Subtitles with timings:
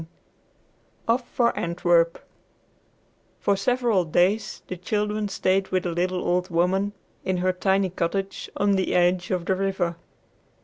[0.03, 0.09] IX
[1.09, 2.17] OFF FOR ANTWERP
[3.39, 6.93] For several days the children stayed with the little old woman
[7.23, 9.97] in her tiny cottage on the edge of the river.